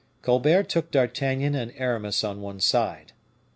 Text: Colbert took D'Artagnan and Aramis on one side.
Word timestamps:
Colbert 0.23 0.63
took 0.63 0.89
D'Artagnan 0.89 1.53
and 1.53 1.71
Aramis 1.77 2.23
on 2.23 2.41
one 2.41 2.59
side. 2.59 3.13